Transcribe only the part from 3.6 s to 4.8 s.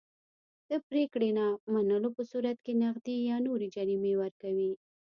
جریمې ورکوي.